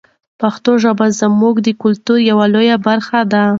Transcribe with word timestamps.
پښتو 0.39 0.71
ژبه 0.83 1.05
زموږ 1.21 1.55
د 1.65 1.67
کلتور 1.81 2.17
یوه 2.29 2.45
لویه 2.53 2.77
برخه 2.87 3.19
ده. 3.31 3.43